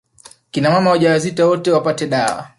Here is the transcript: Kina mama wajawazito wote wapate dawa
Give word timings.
Kina 0.51 0.71
mama 0.71 0.91
wajawazito 0.91 1.47
wote 1.49 1.71
wapate 1.71 2.07
dawa 2.07 2.47